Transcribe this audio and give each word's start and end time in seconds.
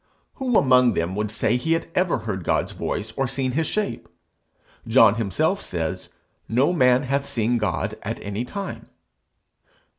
Who 0.37 0.57
among 0.57 0.93
them 0.93 1.15
would 1.15 1.29
say 1.29 1.57
he 1.57 1.73
had 1.73 1.87
ever 1.93 2.17
heard 2.17 2.43
God's 2.43 2.71
voice, 2.71 3.11
or 3.11 3.27
seen 3.27 3.51
his 3.51 3.67
shape? 3.67 4.09
John 4.87 5.13
himself 5.13 5.61
says 5.61 6.09
'No 6.49 6.73
man 6.73 7.03
hath 7.03 7.27
seen 7.29 7.59
God 7.59 7.93
at 8.01 8.19
any 8.23 8.43
time.' 8.43 8.87